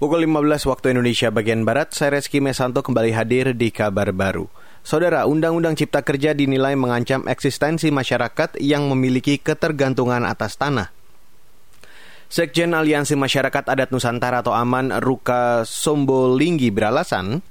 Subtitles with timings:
[0.00, 4.48] Pukul 15 waktu Indonesia bagian Barat, saya Reski Mesanto kembali hadir di kabar baru.
[4.80, 10.88] Saudara, Undang-Undang Cipta Kerja dinilai mengancam eksistensi masyarakat yang memiliki ketergantungan atas tanah.
[12.32, 17.44] Sekjen Aliansi Masyarakat Adat Nusantara atau AMAN Ruka Sombolinggi beralasan,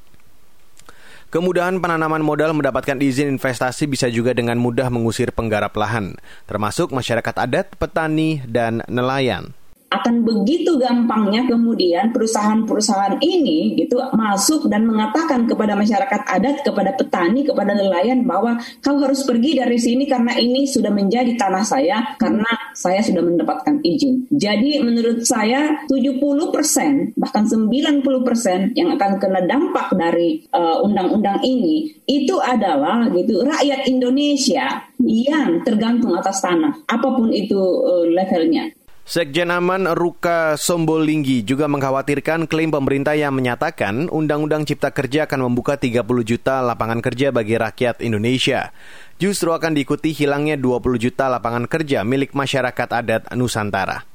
[1.29, 6.17] Kemudahan penanaman modal mendapatkan izin investasi bisa juga dengan mudah mengusir penggarap lahan,
[6.49, 9.53] termasuk masyarakat adat, petani, dan nelayan
[9.89, 17.41] akan begitu gampangnya kemudian perusahaan-perusahaan ini gitu masuk dan mengatakan kepada masyarakat adat, kepada petani,
[17.41, 22.49] kepada nelayan bahwa kau harus pergi dari sini karena ini sudah menjadi tanah saya karena
[22.77, 24.29] saya sudah mendapatkan izin.
[24.29, 32.37] Jadi menurut saya 70% bahkan 90% yang akan kena dampak dari uh, undang-undang ini itu
[32.37, 38.78] adalah gitu rakyat Indonesia yang tergantung atas tanah apa pun itu uh, levelnya.
[39.09, 45.81] Sekjen Aman Ruka Sombolinggi juga mengkhawatirkan klaim pemerintah yang menyatakan Undang-Undang Cipta Kerja akan membuka
[45.81, 48.69] 30 juta lapangan kerja bagi rakyat Indonesia.
[49.17, 54.05] Justru akan diikuti hilangnya 20 juta lapangan kerja milik masyarakat adat Nusantara.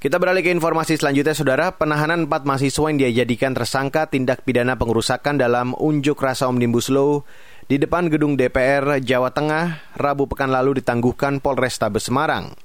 [0.00, 1.76] Kita beralih ke informasi selanjutnya, Saudara.
[1.76, 7.20] Penahanan empat mahasiswa yang dijadikan tersangka tindak pidana pengerusakan dalam unjuk rasa Omnibus Law
[7.68, 12.56] di depan gedung DPR Jawa Tengah, Rabu pekan lalu ditangguhkan Polrestabes Semarang.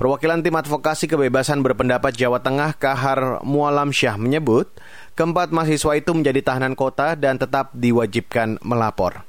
[0.00, 4.72] Perwakilan tim advokasi kebebasan berpendapat Jawa Tengah Kahar Mualam Syah menyebut,
[5.12, 9.20] keempat mahasiswa itu menjadi tahanan kota dan tetap diwajibkan melapor.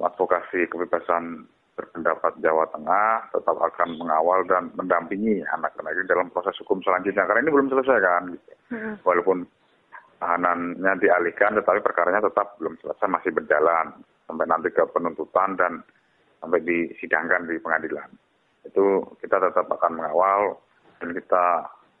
[0.00, 1.44] Advokasi kebebasan
[1.76, 7.28] berpendapat Jawa Tengah tetap akan mengawal dan mendampingi anak-anak ini dalam proses hukum selanjutnya.
[7.28, 8.22] Karena ini belum selesai kan.
[8.32, 8.52] Gitu.
[9.04, 9.44] Walaupun
[10.16, 14.00] tahanannya dialihkan, tetapi perkaranya tetap belum selesai, masih berjalan.
[14.24, 15.84] Sampai nanti ke penuntutan dan
[16.40, 18.23] sampai disidangkan di pengadilan
[18.74, 20.58] itu kita tetap akan mengawal
[20.98, 21.44] dan kita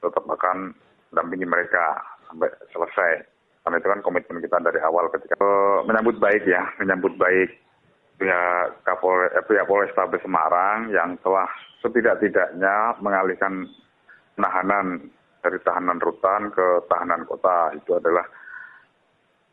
[0.02, 0.74] tetap akan
[1.14, 3.22] dampingi mereka sampai selesai.
[3.62, 7.54] Karena itu kan komitmen kita dari awal ketika uh, menyambut baik ya, menyambut baik
[8.18, 11.46] pihak Kapolres, eh, pihak Polrestabes Semarang yang telah
[11.78, 13.70] setidak-tidaknya mengalihkan
[14.34, 15.08] penahanan
[15.46, 18.26] dari tahanan rutan ke tahanan kota itu adalah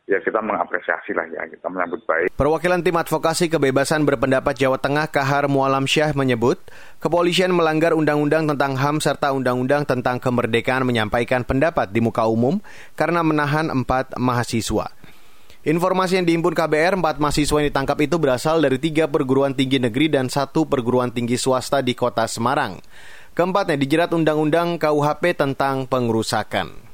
[0.10, 2.28] ya kita mengapresiasi lah ya, kita menyambut baik.
[2.34, 6.58] Perwakilan tim advokasi kebebasan berpendapat Jawa Tengah Kahar Mualam Syah menyebut,
[7.00, 12.60] kepolisian melanggar undang-undang tentang HAM serta undang-undang tentang kemerdekaan menyampaikan pendapat di muka umum
[12.98, 14.90] karena menahan empat mahasiswa.
[15.62, 20.10] Informasi yang dihimpun KBR, empat mahasiswa yang ditangkap itu berasal dari tiga perguruan tinggi negeri
[20.10, 22.82] dan satu perguruan tinggi swasta di kota Semarang.
[23.38, 26.91] Keempatnya dijerat Undang-Undang KUHP tentang pengerusakan.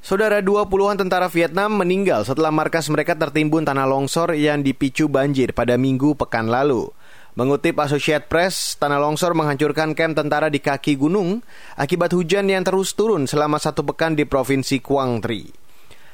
[0.00, 5.52] Saudara dua puluhan tentara Vietnam meninggal setelah markas mereka tertimbun tanah longsor yang dipicu banjir
[5.52, 6.88] pada minggu pekan lalu.
[7.36, 11.44] Mengutip Associated Press, tanah longsor menghancurkan kamp tentara di kaki gunung
[11.76, 15.52] akibat hujan yang terus turun selama satu pekan di Provinsi Quang Tri.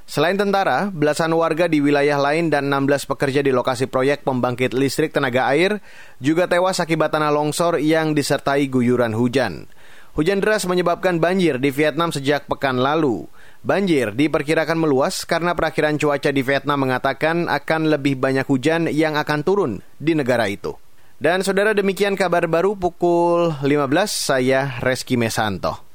[0.02, 5.14] Selain tentara, belasan warga di wilayah lain dan 16 pekerja di lokasi proyek pembangkit listrik
[5.14, 5.78] tenaga air
[6.18, 9.70] juga tewas akibat tanah longsor yang disertai guyuran hujan.
[10.16, 13.28] Hujan deras menyebabkan banjir di Vietnam sejak pekan lalu.
[13.66, 19.42] Banjir diperkirakan meluas karena perakhiran cuaca di Vietnam mengatakan akan lebih banyak hujan yang akan
[19.42, 20.70] turun di negara itu.
[21.18, 23.66] Dan saudara demikian kabar baru pukul 15
[24.06, 25.85] saya Reski Mesanto.